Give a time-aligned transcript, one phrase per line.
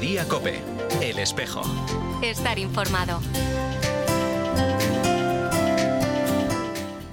[0.00, 0.54] Mediodía Cope,
[1.02, 1.60] El Espejo.
[2.22, 3.20] Estar informado.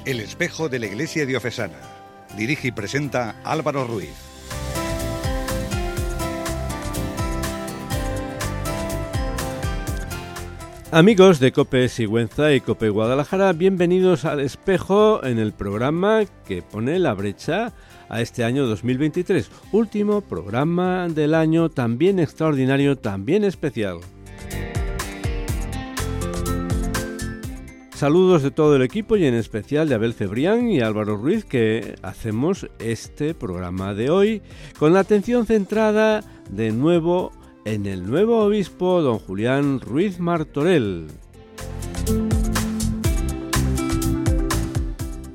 [0.06, 1.80] El espejo de la Iglesia Diocesana.
[2.38, 4.14] Dirige y presenta Álvaro Ruiz.
[10.92, 17.00] Amigos de Cope Sigüenza y Cope Guadalajara, bienvenidos al espejo en el programa que pone
[17.00, 17.74] la brecha
[18.10, 19.50] a este año 2023.
[19.72, 24.00] Último programa del año, también extraordinario, también especial.
[27.98, 31.96] Saludos de todo el equipo y en especial de Abel Cebrián y Álvaro Ruiz que
[32.04, 34.44] hacemos este programa de hoy
[34.78, 37.32] con la atención centrada de nuevo
[37.66, 41.08] en el nuevo obispo don Julián Ruiz Martorell.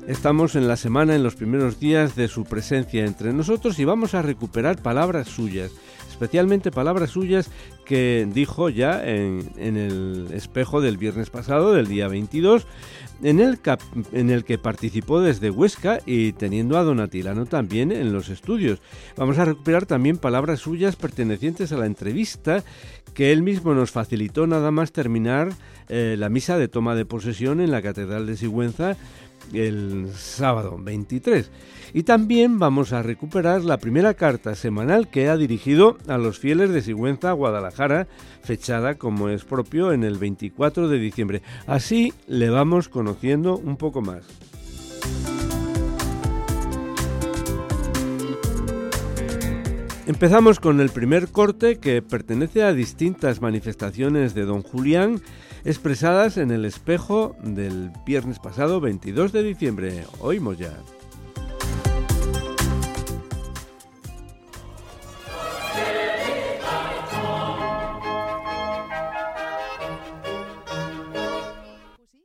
[0.07, 4.13] Estamos en la semana, en los primeros días de su presencia entre nosotros y vamos
[4.13, 5.71] a recuperar palabras suyas,
[6.09, 7.49] especialmente palabras suyas
[7.85, 12.67] que dijo ya en, el espejo del viernes pasado, del día 22,
[13.23, 13.59] en el,
[14.11, 18.81] en el que participó desde Huesca y teniendo a Donatilano también en los estudios.
[19.15, 22.61] Vamos a recuperar también palabras suyas pertenecientes a la entrevista
[23.13, 25.53] que él mismo nos facilitó nada más terminar
[25.87, 28.97] eh, la misa de toma de posesión en la Catedral de Sigüenza
[29.51, 31.49] el sábado 23.
[31.93, 36.71] Y también vamos a recuperar la primera carta semanal que ha dirigido a los fieles
[36.71, 38.07] de Sigüenza, Guadalajara,
[38.43, 41.41] fechada como es propio en el 24 de diciembre.
[41.67, 44.23] Así le vamos conociendo un poco más.
[50.05, 55.21] Empezamos con el primer corte que pertenece a distintas manifestaciones de don Julián
[55.65, 60.05] expresadas en el espejo del viernes pasado 22 de diciembre.
[60.19, 60.73] Oímos ya.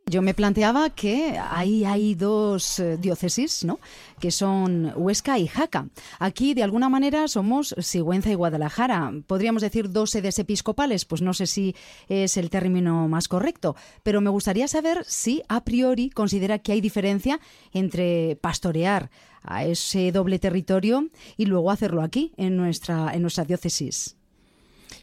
[0.08, 3.78] Yo me planteaba que ahí hay dos eh, diócesis, ¿no?
[4.18, 5.88] Que son Huesca y Jaca.
[6.18, 9.12] Aquí, de alguna manera, somos Sigüenza y Guadalajara.
[9.26, 11.76] Podríamos decir dos sedes episcopales, pues no sé si
[12.08, 16.80] es el término más correcto, pero me gustaría saber si a priori considera que hay
[16.80, 17.38] diferencia
[17.72, 19.10] entre pastorear
[19.42, 24.17] a ese doble territorio y luego hacerlo aquí, en nuestra, en nuestra diócesis.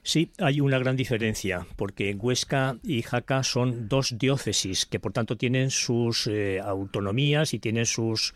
[0.08, 5.36] Sí, hay una gran diferencia, porque Huesca y Jaca son dos diócesis que por tanto
[5.36, 8.36] tienen sus eh, autonomías y tienen sus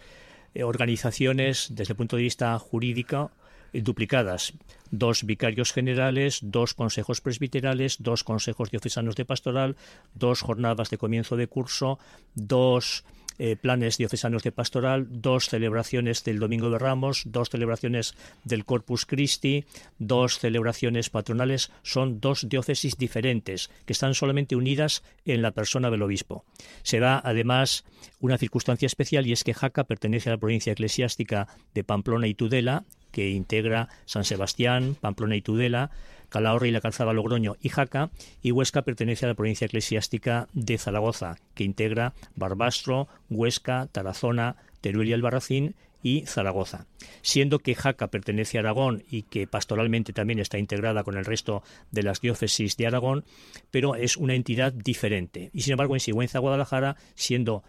[0.56, 3.30] eh, organizaciones desde el punto de vista jurídico
[3.72, 4.54] duplicadas.
[4.90, 9.76] Dos vicarios generales, dos consejos presbiterales, dos consejos diocesanos de pastoral,
[10.16, 12.00] dos jornadas de comienzo de curso,
[12.34, 13.06] dos
[13.40, 18.14] eh, planes diocesanos de pastoral, dos celebraciones del Domingo de Ramos, dos celebraciones
[18.44, 19.66] del Corpus Christi,
[19.98, 21.72] dos celebraciones patronales.
[21.82, 26.46] Son dos diócesis diferentes que están solamente unidas en la persona del obispo.
[26.84, 27.86] Se da además
[28.20, 32.34] una circunstancia especial y es que Jaca pertenece a la provincia eclesiástica de Pamplona y
[32.34, 35.92] Tudela, que integra San Sebastián, Pamplona y Tudela,
[36.30, 38.12] Calahorra y la Calzada Logroño y Jaca,
[38.42, 45.10] y Huesca pertenece a la provincia eclesiástica de Zaragoza, que integra Barbastro, Huesca, Tarazona, Teruel
[45.10, 46.86] y Albarracín y Zaragoza.
[47.22, 51.64] Siendo que Jaca pertenece a Aragón y que pastoralmente también está integrada con el resto
[51.92, 53.26] de las diócesis de Aragón,
[53.72, 55.50] pero es una entidad diferente.
[55.54, 57.64] Y sin embargo, en Sigüenza, Guadalajara, siendo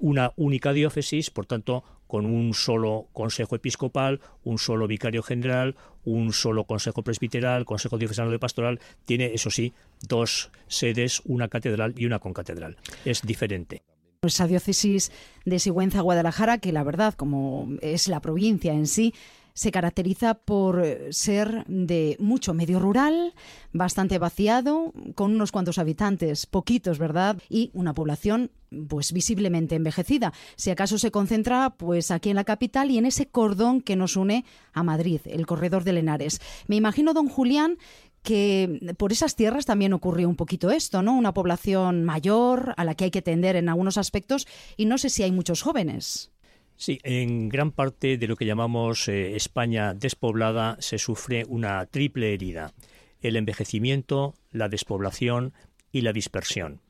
[0.00, 5.74] una única diócesis, por tanto, con un solo consejo episcopal, un solo vicario general,
[6.04, 11.92] un solo consejo presbiteral, consejo diocesano de pastoral, tiene, eso sí, dos sedes, una catedral
[11.96, 12.76] y una concatedral.
[13.04, 13.82] Es diferente.
[14.22, 15.10] Esa diócesis
[15.44, 19.12] de Sigüenza, Guadalajara, que la verdad, como es la provincia en sí,
[19.54, 23.34] se caracteriza por eh, ser de mucho medio rural,
[23.72, 27.38] bastante vaciado, con unos cuantos habitantes, poquitos, ¿verdad?
[27.48, 28.50] Y una población
[28.88, 30.32] pues visiblemente envejecida.
[30.56, 34.16] Si acaso se concentra pues aquí en la capital y en ese cordón que nos
[34.16, 36.40] une a Madrid, el corredor de Lenares.
[36.66, 37.78] Me imagino, don Julián,
[38.24, 41.16] que por esas tierras también ocurrió un poquito esto, ¿no?
[41.16, 45.10] Una población mayor a la que hay que tender en algunos aspectos y no sé
[45.10, 46.33] si hay muchos jóvenes.
[46.76, 52.34] Sí, en gran parte de lo que llamamos eh, España despoblada se sufre una triple
[52.34, 52.74] herida,
[53.20, 55.52] el envejecimiento, la despoblación
[55.92, 56.80] y la dispersión.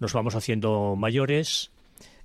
[0.00, 1.70] Nos vamos haciendo mayores,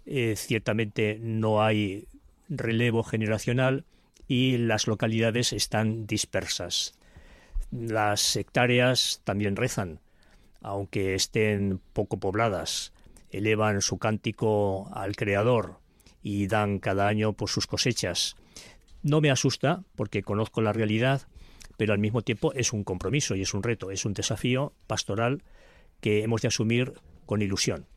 [0.05, 2.07] eh, ciertamente no hay
[2.47, 3.83] relevo generacional
[4.27, 6.97] y las localidades están dispersas.
[7.69, 9.99] Las hectáreas también rezan,
[10.61, 12.93] aunque estén poco pobladas,
[13.29, 15.79] elevan su cántico al Creador
[16.21, 18.35] y dan cada año por sus cosechas.
[19.03, 21.27] No me asusta porque conozco la realidad,
[21.77, 25.43] pero al mismo tiempo es un compromiso y es un reto, es un desafío pastoral
[26.01, 26.93] que hemos de asumir
[27.25, 27.87] con ilusión.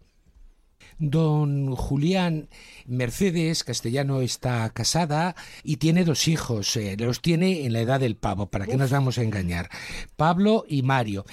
[0.98, 2.48] Don Julián
[2.86, 6.76] Mercedes Castellano está casada y tiene dos hijos.
[6.76, 9.70] Eh, los tiene en la edad del pavo, para que nos vamos a engañar.
[10.16, 11.24] Pablo y Mario.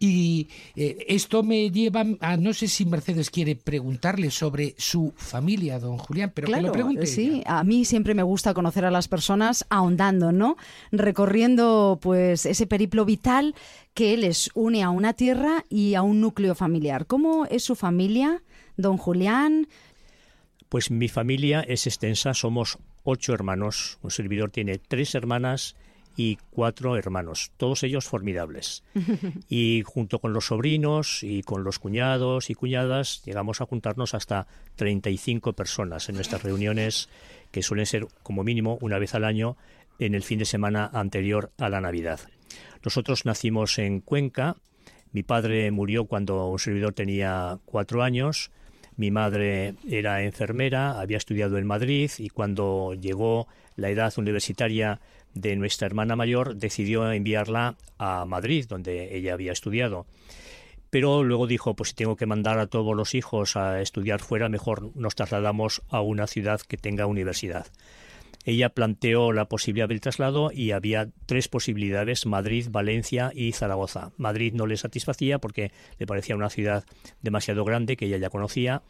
[0.00, 5.80] Y eh, esto me lleva a, no sé si Mercedes quiere preguntarle sobre su familia,
[5.80, 7.06] don Julián, pero que lo pregunte.
[7.06, 10.56] Sí, a mí siempre me gusta conocer a las personas ahondando, ¿no?
[10.92, 13.54] Recorriendo pues ese periplo vital
[13.94, 17.06] que les une a una tierra y a un núcleo familiar.
[17.06, 18.42] ¿Cómo es su familia,
[18.76, 19.66] don Julián?
[20.68, 25.74] Pues mi familia es extensa, somos ocho hermanos, un servidor tiene tres hermanas
[26.18, 28.82] y cuatro hermanos, todos ellos formidables.
[29.48, 34.48] Y junto con los sobrinos y con los cuñados y cuñadas llegamos a juntarnos hasta
[34.74, 37.08] 35 personas en nuestras reuniones,
[37.52, 39.56] que suelen ser como mínimo una vez al año
[40.00, 42.18] en el fin de semana anterior a la Navidad.
[42.84, 44.56] Nosotros nacimos en Cuenca,
[45.12, 48.50] mi padre murió cuando un servidor tenía cuatro años,
[48.96, 55.00] mi madre era enfermera, había estudiado en Madrid y cuando llegó la edad universitaria
[55.40, 60.06] de nuestra hermana mayor decidió enviarla a Madrid, donde ella había estudiado.
[60.90, 64.48] Pero luego dijo, pues si tengo que mandar a todos los hijos a estudiar fuera,
[64.48, 67.66] mejor nos trasladamos a una ciudad que tenga universidad.
[68.44, 74.12] Ella planteó la posibilidad del traslado y había tres posibilidades, Madrid, Valencia y Zaragoza.
[74.16, 76.84] Madrid no le satisfacía porque le parecía una ciudad
[77.20, 78.82] demasiado grande que ella ya conocía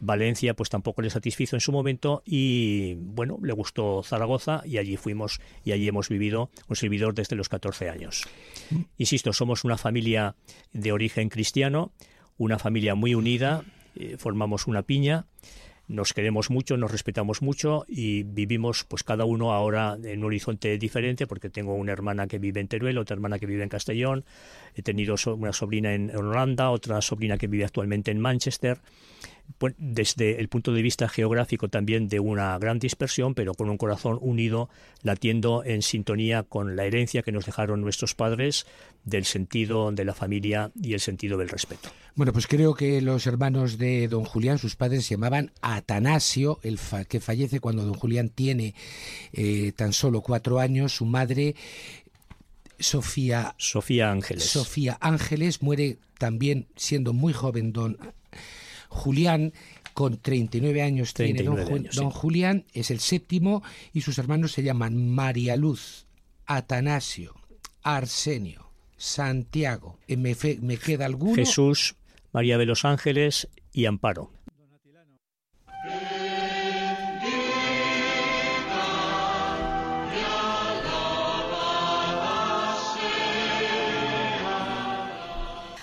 [0.00, 4.96] Valencia pues tampoco le satisfizo en su momento y bueno, le gustó Zaragoza y allí
[4.96, 8.28] fuimos y allí hemos vivido un servidor desde los 14 años.
[8.96, 10.36] Insisto, somos una familia
[10.72, 11.92] de origen cristiano,
[12.36, 13.64] una familia muy unida,
[13.96, 15.26] eh, formamos una piña
[15.88, 20.76] nos queremos mucho, nos respetamos mucho y vivimos pues cada uno ahora en un horizonte
[20.76, 24.26] diferente porque tengo una hermana que vive en Teruel, otra hermana que vive en Castellón,
[24.74, 28.80] he tenido una sobrina en Holanda, otra sobrina que vive actualmente en Manchester
[29.76, 34.18] desde el punto de vista geográfico también de una gran dispersión, pero con un corazón
[34.20, 34.68] unido,
[35.02, 38.66] latiendo en sintonía con la herencia que nos dejaron nuestros padres
[39.04, 41.90] del sentido de la familia y el sentido del respeto.
[42.14, 46.78] Bueno, pues creo que los hermanos de don Julián, sus padres se llamaban Atanasio, el
[47.08, 48.74] que fallece cuando don Julián tiene
[49.32, 51.54] eh, tan solo cuatro años, su madre
[52.78, 54.44] Sofía Sofía Ángeles.
[54.44, 57.98] Sofía Ángeles muere también siendo muy joven don
[58.88, 59.52] Julián
[59.94, 63.62] con 39 años tiene don, Julián, es el séptimo
[63.92, 66.06] y sus hermanos se llaman María Luz,
[66.46, 67.34] Atanasio,
[67.82, 69.98] Arsenio, Santiago.
[70.06, 71.34] Eh, ¿Me, me queda alguno?
[71.34, 71.96] Jesús,
[72.32, 74.30] María de los Ángeles y Amparo.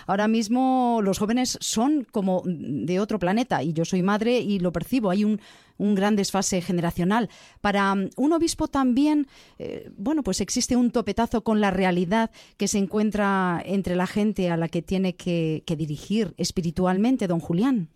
[0.05, 4.71] Ahora mismo los jóvenes son como de otro planeta y yo soy madre y lo
[4.71, 5.09] percibo.
[5.09, 5.39] Hay un,
[5.77, 7.29] gran desfase generacional.
[7.59, 9.27] Para um, un obispo también,
[9.59, 14.50] eh, bueno, pues existe un topetazo con la realidad que se encuentra entre la gente
[14.50, 17.89] a la que tiene que, que dirigir espiritualmente, don Julián.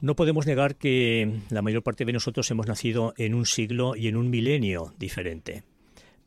[0.00, 4.06] No podemos negar que la mayor parte de nosotros hemos nacido en un siglo y
[4.06, 5.64] en un milenio diferente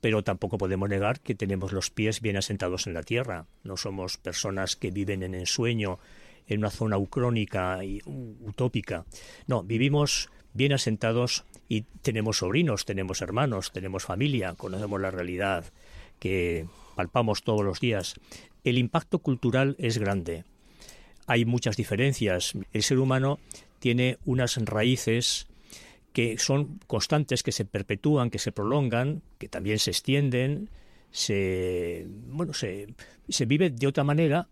[0.02, 3.46] pero tampoco podemos negar que tenemos los pies bien asentados en la tierra.
[3.64, 6.00] No somos personas que viven en ensueño,
[6.48, 9.06] en una zona ucrónica y utópica.
[9.48, 15.66] No, vivimos bien asentados y tenemos sobrinos, tenemos hermanos, tenemos familia, conocemos la realidad
[16.20, 16.66] que
[16.96, 18.16] palpamos todos los días.
[18.64, 20.44] El impacto cultural es grande.
[21.28, 22.54] Hay muchas diferencias.
[22.74, 23.40] El ser humano
[23.80, 25.48] tiene unas raíces
[26.14, 30.70] que son constantes, que se perpetúan, que se prolongan, que también se extienden,
[31.12, 32.88] se, bueno, se,
[33.30, 34.48] se vive de otra manera,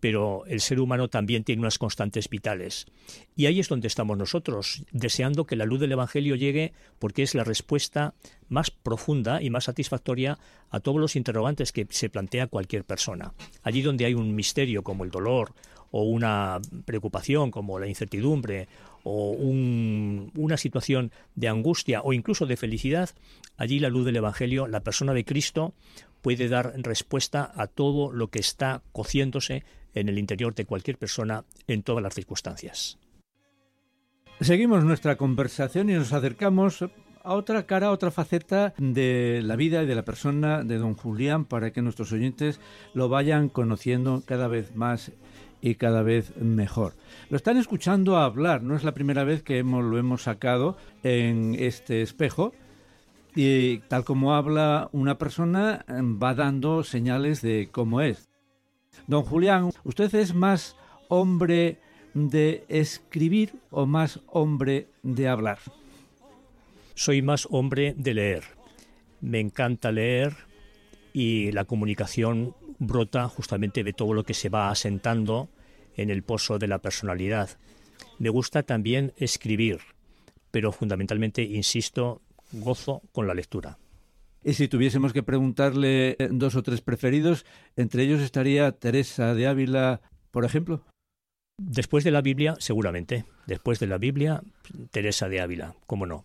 [0.00, 2.86] pero el ser humano también tiene unas constantes vitales.
[3.34, 7.34] Y ahí es donde estamos nosotros, deseando que la luz del Evangelio llegue porque es
[7.34, 8.14] la respuesta
[8.48, 10.38] más profunda y más satisfactoria
[10.70, 13.32] a todos los interrogantes que se plantea cualquier persona.
[13.62, 15.54] Allí donde hay un misterio como el dolor
[15.90, 18.68] o una preocupación como la incertidumbre
[19.08, 23.10] o una situación de angustia o incluso de felicidad,
[23.56, 25.74] allí la luz del Evangelio, la persona de Cristo,
[26.22, 29.62] puede dar respuesta a todo lo que está cociéndose
[29.94, 32.98] en el interior de cualquier persona en todas las circunstancias.
[34.40, 39.84] Seguimos nuestra conversación y nos acercamos a otra cara, a otra faceta de la vida
[39.84, 42.58] y de la persona de don Julián para que nuestros oyentes
[42.92, 45.12] lo vayan conociendo cada vez más
[45.60, 46.94] y cada vez mejor.
[47.30, 52.02] Lo están escuchando hablar, no es la primera vez que lo hemos sacado en este
[52.02, 52.52] espejo.
[53.34, 58.28] Y tal como habla una persona, va dando señales de cómo es.
[59.06, 60.76] Don Julián, ¿usted es más
[61.08, 61.78] hombre
[62.14, 65.58] de escribir o más hombre de hablar?
[66.94, 68.44] Soy más hombre de leer.
[69.20, 70.34] Me encanta leer
[71.12, 75.48] y la comunicación brota justamente de todo lo que se va asentando
[75.96, 77.50] en el pozo de la personalidad.
[78.18, 79.78] Me gusta también escribir,
[80.50, 83.78] pero fundamentalmente, insisto, gozo con la lectura.
[84.44, 90.00] Y si tuviésemos que preguntarle dos o tres preferidos, entre ellos estaría Teresa de Ávila,
[90.30, 90.84] por ejemplo.
[91.58, 93.24] Después de la Biblia, seguramente.
[93.46, 94.42] Después de la Biblia,
[94.90, 96.24] Teresa de Ávila, cómo no.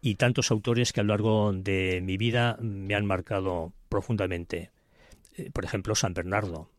[0.00, 4.70] Y tantos autores que a lo largo de mi vida me han marcado profundamente.
[5.36, 6.70] Eh, por ejemplo, San Bernardo,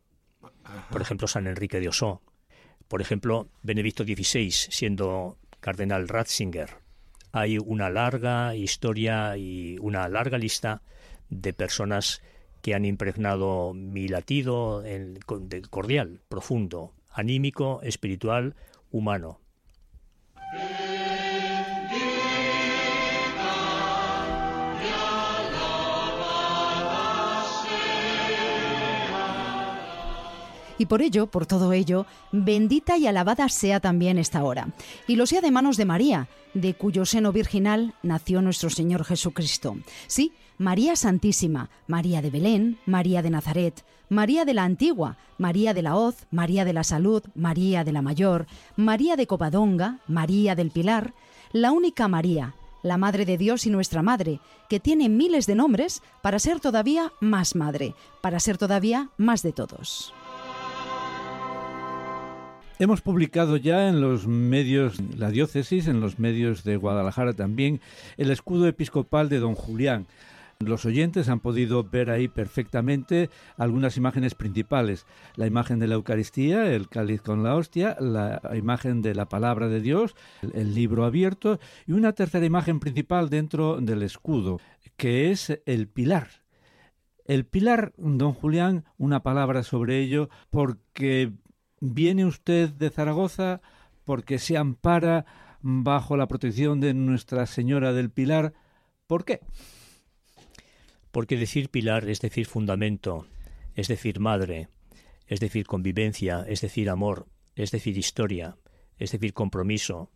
[0.89, 2.21] por ejemplo, San Enrique de Osó,
[2.87, 6.77] por ejemplo, Benedicto XVI, siendo cardenal Ratzinger.
[7.31, 10.81] Hay una larga historia y una larga lista
[11.29, 12.21] de personas
[12.61, 14.83] que han impregnado mi latido
[15.69, 18.55] cordial, profundo, anímico, espiritual,
[18.91, 19.39] humano.
[30.81, 34.69] Y por ello, por todo ello, bendita y alabada sea también esta hora.
[35.07, 39.77] Y lo sea de manos de María, de cuyo seno virginal nació nuestro Señor Jesucristo.
[40.07, 45.83] Sí, María Santísima, María de Belén, María de Nazaret, María de la Antigua, María de
[45.83, 50.71] la Hoz, María de la Salud, María de la Mayor, María de Covadonga, María del
[50.71, 51.13] Pilar,
[51.51, 56.01] la única María, la Madre de Dios y nuestra Madre, que tiene miles de nombres
[56.23, 60.11] para ser todavía más madre, para ser todavía más de todos.
[62.81, 67.79] Hemos publicado ya en los medios, la diócesis, en los medios de Guadalajara también,
[68.17, 70.07] el escudo episcopal de don Julián.
[70.57, 75.05] Los oyentes han podido ver ahí perfectamente algunas imágenes principales.
[75.35, 79.67] La imagen de la Eucaristía, el cáliz con la hostia, la imagen de la palabra
[79.67, 80.15] de Dios,
[80.51, 84.59] el libro abierto y una tercera imagen principal dentro del escudo,
[84.97, 86.29] que es el pilar.
[87.25, 91.31] El pilar, don Julián, una palabra sobre ello, porque
[91.81, 93.61] viene usted de Zaragoza
[94.05, 95.25] porque se ampara
[95.61, 98.53] bajo la protección de Nuestra Señora del Pilar.
[99.07, 99.41] ¿Por qué?
[101.11, 103.27] Porque decir pilar es decir fundamento,
[103.75, 104.69] es decir madre,
[105.27, 108.55] es decir convivencia, es decir amor, es decir historia,
[108.97, 110.09] es decir compromiso,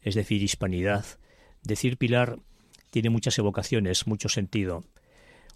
[0.00, 1.04] es decir hispanidad.
[1.62, 2.38] Decir pilar
[2.90, 4.84] tiene muchas evocaciones, mucho sentido.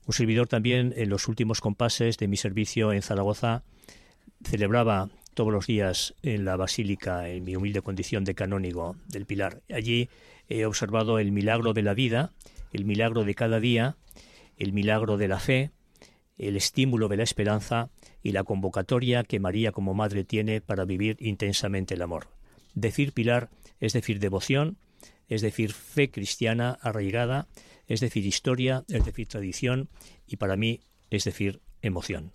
[0.07, 3.65] Un servidor también en los últimos compases de mi servicio en Zaragoza
[4.45, 9.63] celebraba todos los días en la basílica, en mi humilde condición de canónigo del Pilar.
[9.73, 10.09] Allí
[10.49, 12.33] he observado el milagro de la vida,
[12.73, 13.97] el milagro de cada día,
[14.59, 15.71] el milagro de la fe,
[16.39, 17.91] el estímulo de la esperanza
[18.23, 22.29] y la convocatoria que María como madre tiene para vivir intensamente el amor.
[22.75, 24.79] Decir pilar es decir devoción,
[25.29, 27.49] es decir fe cristiana arraigada,
[27.87, 29.89] es decir historia, es decir tradición
[30.27, 32.33] y para mí es decir emoción.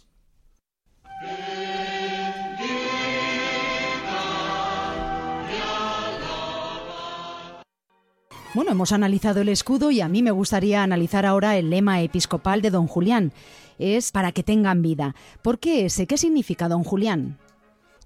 [8.57, 12.59] Bueno, hemos analizado el escudo y a mí me gustaría analizar ahora el lema episcopal
[12.63, 13.31] de don Julián.
[13.77, 15.13] Es para que tengan vida.
[15.43, 16.07] ¿Por qué ese?
[16.07, 17.37] ¿Qué significa don Julián?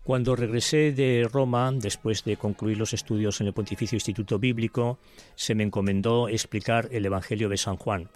[0.04, 5.00] Cuando regresé de Roma, después de concluir los estudios en el Pontificio Instituto Bíblico,
[5.36, 8.10] se me encomendó explicar el Evangelio de San Juan.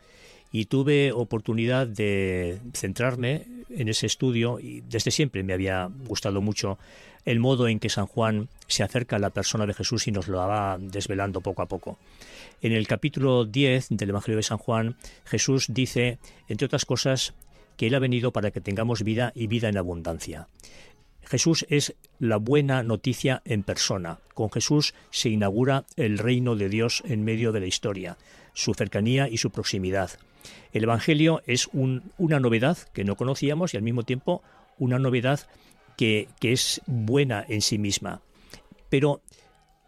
[0.51, 6.77] Y tuve oportunidad de centrarme en ese estudio y desde siempre me había gustado mucho
[7.25, 10.27] el modo en que San Juan se acerca a la persona de Jesús y nos
[10.27, 11.97] lo va desvelando poco a poco.
[12.61, 17.33] En el capítulo 10 del Evangelio de San Juan, Jesús dice, entre otras cosas,
[17.77, 20.47] que Él ha venido para que tengamos vida y vida en abundancia.
[21.25, 24.19] Jesús es la buena noticia en persona.
[24.35, 28.17] Con Jesús se inaugura el reino de Dios en medio de la historia,
[28.53, 30.11] su cercanía y su proximidad.
[30.73, 34.41] El Evangelio es una novedad que no conocíamos y al mismo tiempo
[34.77, 35.41] una novedad
[35.97, 38.21] que, es buena en sí misma.
[38.89, 39.21] Pero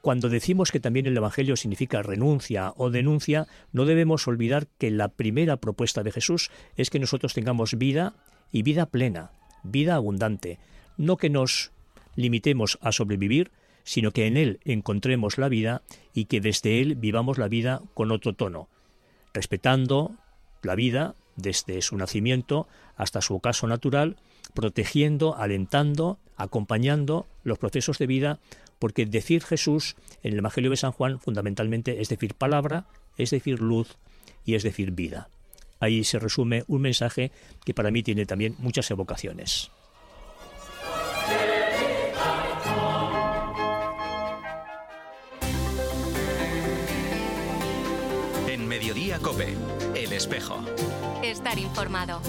[0.01, 5.09] Cuando decimos que también el Evangelio significa renuncia o denuncia, no debemos olvidar que la
[5.09, 8.13] primera propuesta de Jesús es que nosotros tengamos vida
[8.49, 9.31] y vida plena,
[9.63, 10.59] vida abundante,
[10.95, 11.71] no que nos
[12.15, 13.51] limitemos a sobrevivir,
[13.83, 15.81] sino que en Él encontremos la vida
[16.13, 18.69] y que desde Él vivamos la vida con otro tono,
[19.33, 20.15] respetando
[20.63, 24.17] la vida desde su nacimiento hasta su ocaso natural,
[24.53, 28.39] protegiendo, alentando, acompañando los procesos de vida,
[28.79, 32.85] porque decir Jesús en el Evangelio de San Juan fundamentalmente es decir palabra,
[33.17, 33.97] es decir luz
[34.45, 35.29] y es decir vida.
[35.79, 37.31] Ahí se resume un mensaje
[37.63, 39.71] que para mí tiene también muchas evocaciones.
[48.79, 49.55] Mediodía Cope,
[49.95, 50.63] El Espejo.
[51.23, 52.21] Estar informado.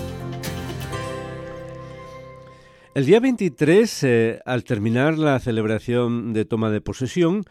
[2.94, 7.44] El día 23, eh, al terminar la celebración de toma de posesión,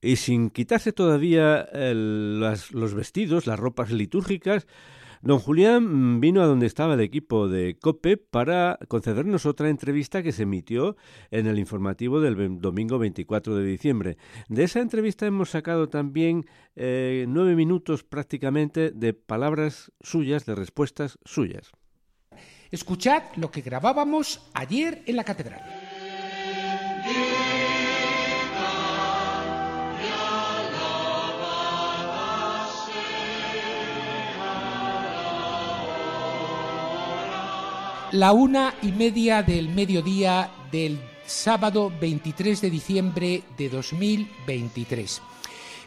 [0.00, 4.68] y sin quitarse todavía el- las- los vestidos, las ropas litúrgicas,
[5.22, 10.32] don Julián vino a donde estaba el equipo de COPE para concedernos otra entrevista que
[10.32, 10.96] se emitió
[11.30, 14.16] en el informativo del domingo 24 de diciembre.
[14.48, 21.18] De esa entrevista hemos sacado también eh, nueve minutos prácticamente de palabras suyas, de respuestas
[21.24, 21.72] suyas.
[22.70, 25.85] Escuchad lo que grabábamos ayer en la catedral.
[38.12, 45.22] La una y media del mediodía del sábado 23 de diciembre de 2023.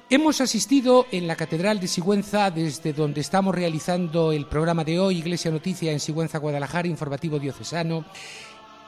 [0.10, 5.20] Hemos asistido en la Catedral de Sigüenza, desde donde estamos realizando el programa de hoy,
[5.20, 8.04] Iglesia Noticia en Sigüenza, Guadalajara, informativo diocesano.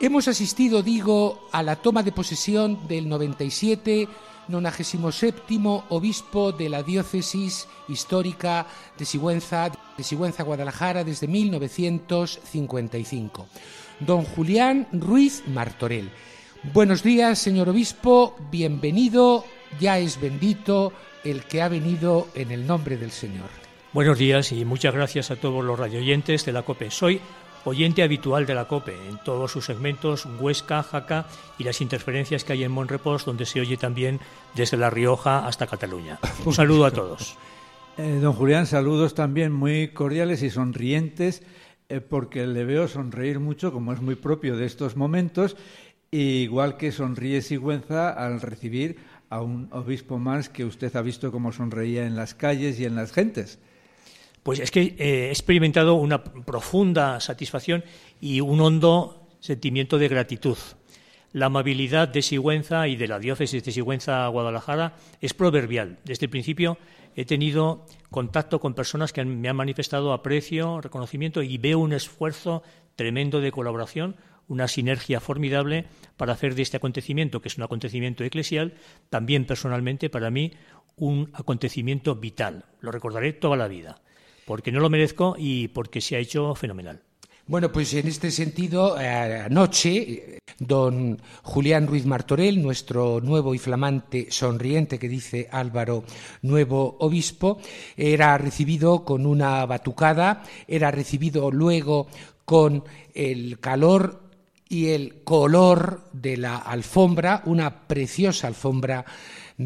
[0.02, 4.10] Hemos asistido, digo, a la toma de posesión del 97,
[4.52, 5.42] 97
[5.90, 8.68] obispo de la diócesis histórica
[8.98, 13.48] de Sigüenza, de Sigüenza, Guadalajara, desde 1955.
[14.00, 16.12] Don Julián Ruiz Martorell.
[16.74, 19.46] Buenos días, señor obispo, bienvenido,
[19.80, 23.50] ya es bendito el que ha venido en el nombre del Señor.
[23.94, 26.92] Buenos días y muchas gracias a todos los radioyentes de la COPE.
[26.92, 27.20] Soy
[27.66, 32.54] oyente habitual de la COPE en todos sus segmentos, Huesca, Jaca y las interferencias que
[32.54, 34.20] hay en Monrepos, donde se oye también
[34.56, 36.20] desde La Rioja hasta Cataluña.
[36.46, 37.38] Un saludo a todos.
[37.98, 41.44] Eh, don Julián, saludos también muy cordiales y sonrientes,
[41.90, 45.58] eh, porque le veo sonreír mucho, como es muy propio de estos momentos,
[46.10, 48.98] igual que sonríe Sigüenza al recibir
[49.30, 52.96] a un obispo más que usted ha visto cómo sonreía en las calles y en
[52.96, 53.60] las gentes.
[54.44, 57.84] Pues es que eh, he experimentado una profunda satisfacción
[58.20, 60.58] y un hondo sentimiento de gratitud.
[61.34, 66.00] La amabilidad de Sigüenza y de la diócesis de Sigüenza Guadalajara es proverbial.
[66.04, 66.78] Desde el principio
[67.16, 72.64] he tenido contacto con personas que me han manifestado aprecio, reconocimiento y veo un esfuerzo
[72.96, 75.86] tremendo de colaboración, una sinergia formidable
[76.18, 78.74] para hacer de este acontecimiento, que es un acontecimiento eclesial,
[79.10, 80.52] también personalmente para mí
[80.98, 82.66] un acontecimiento vital.
[82.82, 84.02] Lo recordaré toda la vida,
[84.52, 87.02] porque no lo merezco y porque se ha hecho fenomenal.
[87.48, 94.28] Bueno, pues en este sentido, eh, anoche, don Julián Ruiz Martorell, nuestro nuevo y flamante,
[94.30, 96.04] sonriente, que dice Álvaro,
[96.42, 97.62] nuevo obispo,
[97.96, 102.08] era recibido con una batucada, era recibido luego
[102.44, 102.84] con
[103.14, 104.20] el calor
[104.68, 109.06] y el color de la alfombra, una preciosa alfombra,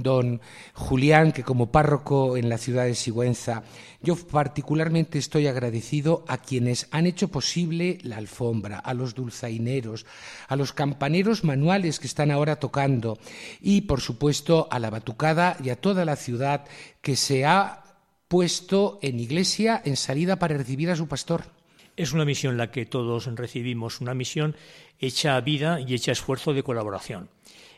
[0.02, 0.42] don
[0.74, 3.64] Julián, que como párroco en la ciudad de Sigüenza,
[4.02, 10.06] yo particularmente estoy agradecido a quienes han hecho posible la alfombra, a los dulzaineros,
[10.48, 13.18] a los campaneros manuales que están ahora tocando
[13.62, 16.66] y, por supuesto, a la batucada y a toda la ciudad
[17.02, 17.84] que se ha
[18.28, 21.46] puesto en iglesia en salida para recibir a su pastor.
[21.98, 24.56] Es una misión la que todos recibimos, una misión
[25.00, 27.30] hecha a vida y hecha esfuerzo de colaboración,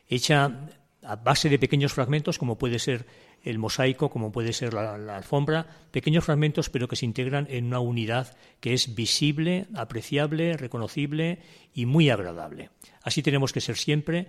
[0.09, 0.69] hecha
[1.07, 3.05] a base de pequeños fragmentos, como puede ser
[3.43, 7.79] el mosaico, como puede ser la, alfombra, pequeños fragmentos, pero que se integran en una
[7.79, 11.39] unidad que es visible, apreciable, reconocible
[11.73, 12.71] y muy agradable.
[13.03, 14.27] Así tenemos que ser siempre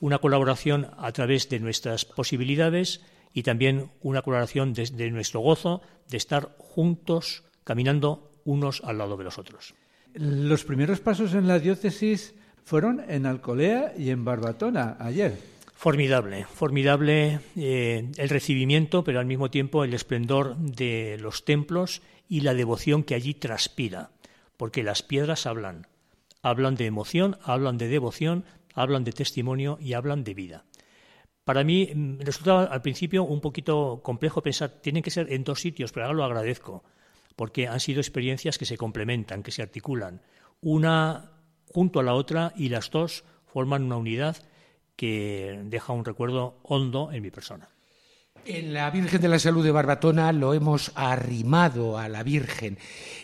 [0.00, 3.00] una colaboración a través de nuestras posibilidades
[3.32, 9.24] y también una colaboración desde nuestro gozo de estar juntos caminando unos al lado de
[9.24, 9.74] los otros.
[10.12, 15.57] Los primeros pasos en la diócesis fueron en Alcolea y en Barbatona ayer.
[15.78, 22.40] Formidable, formidable eh, el recibimiento, pero al mismo tiempo el esplendor de los templos y
[22.40, 24.10] la devoción que allí transpira,
[24.56, 25.86] porque las piedras hablan,
[26.42, 30.64] hablan de emoción, hablan de devoción, hablan de testimonio y hablan de vida.
[31.44, 35.60] Para mí mm, resultaba al principio un poquito complejo pensar, tienen que ser en dos
[35.60, 36.82] sitios, pero ahora lo agradezco,
[37.36, 40.22] porque han sido experiencias que se complementan, que se articulan,
[40.60, 41.30] una
[41.72, 44.38] junto a la otra y las dos forman una unidad
[44.98, 47.68] que deja un recuerdo hondo en mi persona.
[48.50, 52.78] En la Virgen de la Salud de Barbatona lo hemos arrimado a la Virgen.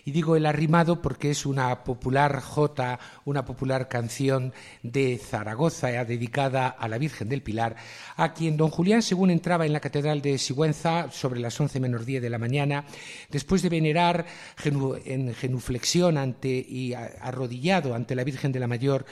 [0.04, 6.68] Y digo el arrimado porque es una popular jota, una popular canción de Zaragoza dedicada
[6.68, 7.74] a la Virgen del Pilar,
[8.16, 12.04] a quien don Julián, según entraba en la Catedral de Sigüenza sobre las once menos
[12.04, 12.84] diez de la mañana,
[13.30, 14.26] después de venerar
[14.62, 19.06] en genuflexión ante y arrodillado ante la Virgen de la Mayor,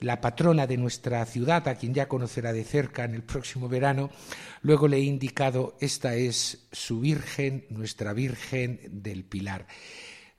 [0.00, 4.10] la patrona de nuestra ciudad, a quien ya conocerá de cerca en el próximo verano,
[4.62, 9.66] luego le he indicado, esta es su Virgen, nuestra Virgen del Pilar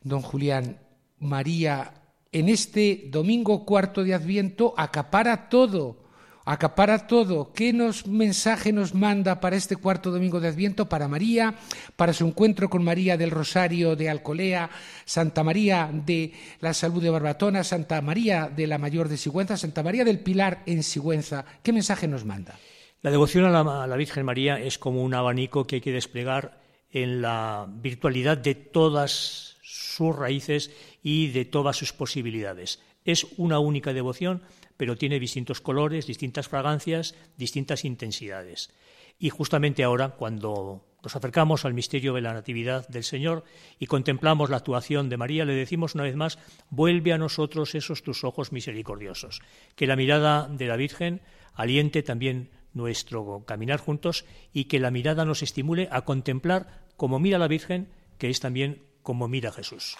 [0.04, 0.80] don Julián,
[1.19, 1.93] María,
[2.32, 6.04] en este domingo cuarto de Adviento acapara todo,
[6.45, 7.54] acapara todo.
[7.54, 11.56] ¿Qué nos, mensaje nos manda para este cuarto domingo de Adviento para María,
[11.95, 14.69] para su encuentro con María del Rosario de Alcolea,
[15.06, 19.84] Santa María de la Salud de Barbatona, Santa María de la Mayor de Sigüenza, Santa
[19.84, 21.45] María del Pilar en Sigüenza?
[21.62, 22.58] ¿Qué mensaje nos manda?
[23.03, 27.21] La devoción a la, Virgen María es como un abanico que hay que desplegar en
[27.21, 30.71] la virtualidad de todas sus raíces
[31.03, 32.81] y de todas sus posibilidades.
[33.03, 34.43] Es una única devoción,
[34.77, 38.71] pero tiene distintos colores, distintas fragancias, distintas intensidades.
[39.19, 43.43] Y justamente ahora, cuando nos acercamos al misterio de la Natividad del Señor
[43.79, 46.39] y contemplamos la actuación de María, le decimos una vez más,
[46.69, 49.41] vuelve a nosotros esos tus ojos misericordiosos.
[49.75, 51.21] Que la mirada de la Virgen
[51.53, 57.38] aliente también nuestro caminar juntos y que la mirada nos estimule a contemplar como mira
[57.38, 59.97] la Virgen, que es también como mira Jesús.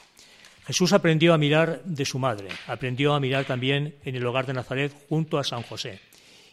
[0.66, 4.54] Jesús aprendió a mirar de su madre, aprendió a mirar también en el hogar de
[4.54, 6.00] Nazaret junto a San José.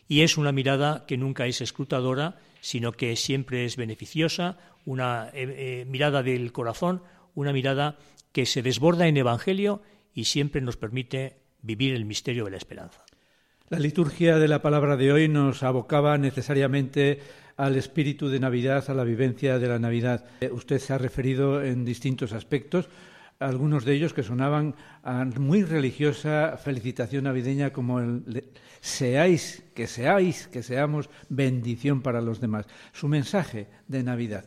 [0.09, 5.83] Y es una mirada que nunca es escrutadora, sino que siempre es beneficiosa, una eh,
[5.83, 7.03] eh, mirada del corazón,
[7.37, 7.99] una mirada
[8.33, 13.05] que se desborda en Evangelio y siempre nos permite vivir el misterio de la esperanza.
[13.71, 17.21] La liturgia de la palabra de hoy nos abocaba necesariamente
[17.57, 20.25] al espíritu de Navidad, a la vivencia de la Navidad.
[20.41, 22.89] Eh, usted se ha referido en distintos aspectos,
[23.39, 28.43] algunos de ellos que sonaban a muy religiosa felicitación navideña como el
[28.81, 32.67] seáis, que seáis, que seamos bendición para los demás.
[32.93, 34.47] Su mensaje de Navidad.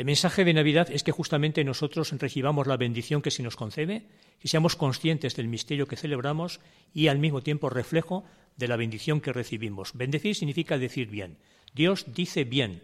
[0.00, 4.06] El mensaje de Navidad es que justamente nosotros recibamos la bendición que se nos concede,
[4.38, 6.60] que seamos conscientes del misterio que celebramos
[6.94, 8.24] y al mismo tiempo reflejo
[8.56, 9.92] de la bendición que recibimos.
[9.92, 11.36] Bendecir significa decir bien.
[11.74, 12.82] Dios dice bien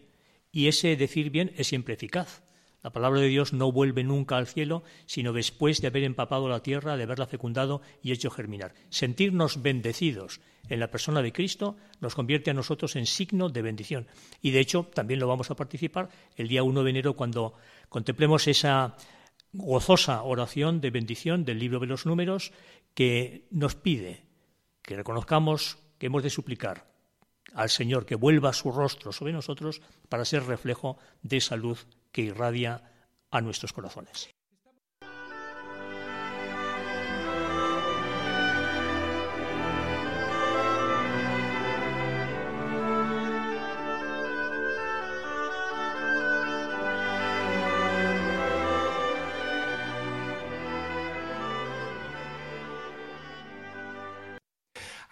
[0.53, 2.43] y ese decir bien es siempre eficaz.
[2.83, 6.63] La palabra de Dios no vuelve nunca al cielo, sino después de haber empapado la
[6.63, 8.75] tierra, de haberla fecundado y hecho germinar.
[8.91, 14.07] Sentirnos bendecidos en la persona de Cristo nos convierte a nosotros en signo de bendición.
[14.41, 17.55] Y de hecho, también lo vamos a participar el día 1 de enero cuando
[17.89, 18.97] contemplemos esa
[19.53, 22.53] gozosa oración de bendición del libro de los números
[22.95, 24.27] que nos pide
[24.87, 26.87] que reconozcamos que hemos de suplicar
[27.55, 32.23] al Señor que vuelva su rostro sobre nosotros para ser reflejo de esa luz que
[32.23, 32.81] irradia
[33.31, 34.31] a nuestros corazones.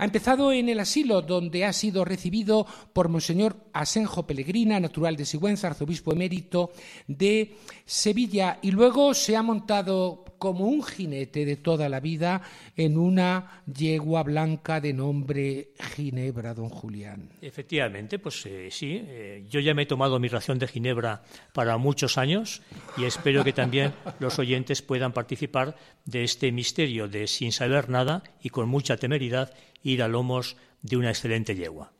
[0.04, 5.24] Ha empezado en el asilo, donde ha sido recibido por Monseñor Asenjo Pellegrina, natural de
[5.24, 6.72] Sigüenza, arzobispo emérito
[7.06, 12.42] de Sevilla, y luego se ha montado como un jinete de toda la vida
[12.76, 17.30] en una yegua blanca de nombre Ginebra, don Julián.
[17.40, 21.22] Efectivamente, pues eh, sí, eh, yo ya me he tomado mi ración de Ginebra
[21.54, 22.60] para muchos años
[22.98, 28.22] y espero que también los oyentes puedan participar de este misterio de sin saber nada
[28.42, 31.94] y con mucha temeridad ir a lomos de una excelente yegua.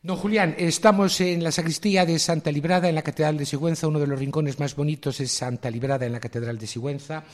[0.00, 3.88] Don Julián, estamos en la sacristía de Santa Librada, en la Catedral de Sigüenza.
[3.88, 7.24] Uno de los rincones más bonitos es Santa Librada, en la Catedral de Sigüenza.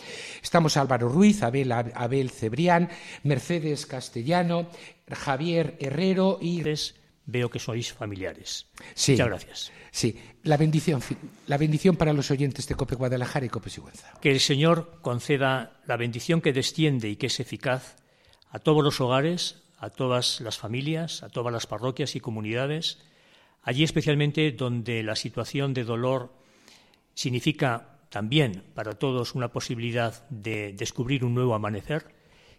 [0.43, 2.89] Estamos Álvaro Ruiz, Abel, Abel Cebrián,
[3.23, 4.67] Mercedes Castellano,
[5.11, 6.63] Javier Herrero y...
[7.27, 8.67] Veo que sois familiares.
[8.95, 9.73] Sí, Muchas gracias.
[9.91, 11.03] Sí, la bendición,
[11.47, 14.11] la bendición para los oyentes de Cope Guadalajara y Cope Sigüenza.
[14.21, 17.97] Que el Señor conceda la bendición que desciende y que es eficaz
[18.51, 22.99] a todos los hogares, a todas las familias, a todas las parroquias y comunidades,
[23.63, 26.33] allí especialmente donde la situación de dolor
[27.15, 32.15] significa también para todos una posibilidad de descubrir un nuevo amanecer,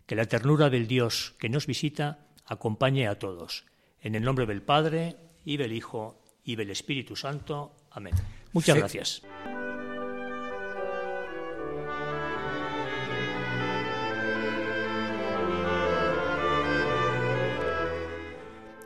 [0.06, 3.66] que la ternura del Dios que nos visita acompañe a todos.
[4.02, 7.76] En el nombre del Padre, y del Hijo, y del Espíritu Santo.
[7.92, 8.14] Amén.
[8.52, 9.22] Muchas gracias.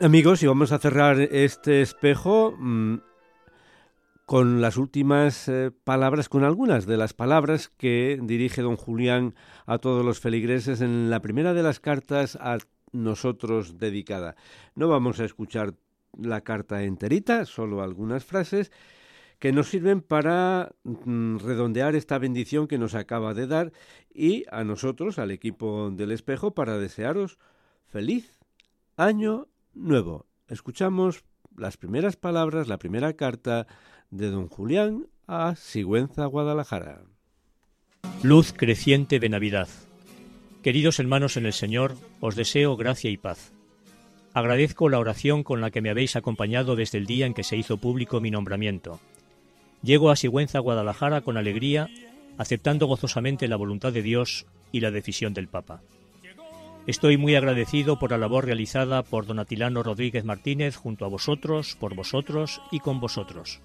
[0.02, 3.02] Amigos, y vamos a cerrar este espejo mm,
[4.24, 9.34] con las últimas eh, palabras, con algunas de las palabras que dirige don Julián
[9.66, 12.56] a todos los feligreses en la primera de las cartas a
[12.92, 14.36] nosotros dedicada.
[14.74, 15.74] No vamos a escuchar
[16.18, 18.72] la carta enterita, solo algunas frases
[19.38, 23.72] que nos sirven para mm, redondear esta bendición que nos acaba de dar
[24.14, 27.38] y a nosotros, al equipo del espejo, para desearos
[27.84, 28.40] feliz
[28.96, 30.26] año nuevo.
[30.48, 31.24] Escuchamos
[31.56, 33.66] las primeras palabras, la primera carta
[34.10, 37.02] de don Julián a Sigüenza, Guadalajara.
[38.22, 39.68] Luz creciente de Navidad.
[40.62, 43.52] Queridos hermanos en el Señor, os deseo gracia y paz.
[44.34, 47.56] Agradezco la oración con la que me habéis acompañado desde el día en que se
[47.56, 49.00] hizo público mi nombramiento.
[49.82, 51.88] Llego a Sigüenza, Guadalajara, con alegría,
[52.36, 55.82] aceptando gozosamente la voluntad de Dios y la decisión del Papa.
[56.90, 61.76] Estoy muy agradecido por la labor realizada por don Atilano Rodríguez Martínez junto a vosotros,
[61.78, 63.60] por vosotros y con vosotros.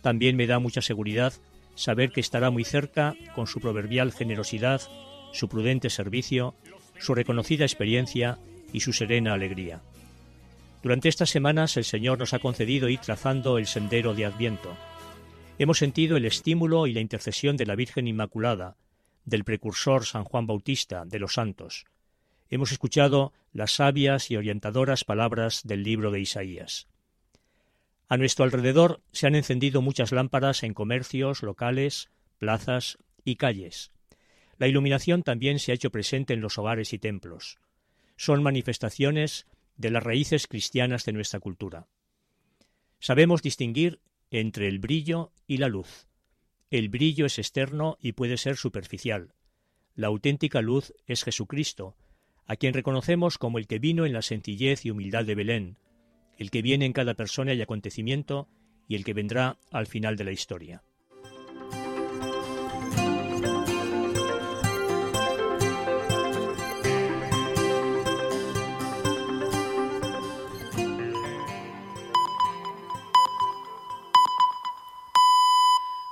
[0.00, 1.32] También me da mucha seguridad
[1.74, 4.80] saber que estará muy cerca con su proverbial generosidad,
[5.32, 6.54] su prudente servicio,
[7.00, 8.38] su reconocida experiencia
[8.72, 9.82] y su serena alegría.
[10.84, 14.76] Durante estas semanas el Señor nos ha concedido ir trazando el sendero de Adviento.
[15.58, 18.76] Hemos sentido el estímulo y la intercesión de la Virgen Inmaculada,
[19.24, 21.86] del precursor San Juan Bautista, de los santos,
[22.52, 26.86] hemos escuchado las sabias y orientadoras palabras del libro de Isaías.
[28.08, 33.90] A nuestro alrededor se han encendido muchas lámparas en comercios, locales, plazas y calles.
[34.58, 37.56] La iluminación también se ha hecho presente en los hogares y templos.
[38.16, 39.46] Son manifestaciones
[39.78, 41.88] de las raíces cristianas de nuestra cultura.
[43.00, 43.98] Sabemos distinguir
[44.30, 46.06] entre el brillo y la luz.
[46.70, 49.32] El brillo es externo y puede ser superficial.
[49.94, 51.96] La auténtica luz es Jesucristo,
[52.52, 55.78] a quien reconocemos como el que vino en la sencillez y humildad de Belén,
[56.36, 58.46] el que viene en cada persona y acontecimiento
[58.86, 60.82] y el que vendrá al final de la historia.